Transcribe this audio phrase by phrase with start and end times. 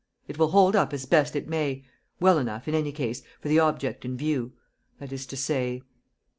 [0.27, 1.85] It will hold up as best it may:
[2.19, 4.53] well enough, in any case, for the object in view,
[4.99, 5.83] that is to say